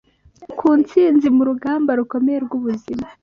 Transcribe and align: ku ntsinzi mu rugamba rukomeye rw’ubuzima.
ku 0.59 0.67
ntsinzi 0.81 1.27
mu 1.35 1.43
rugamba 1.49 1.91
rukomeye 1.99 2.37
rw’ubuzima. 2.45 3.07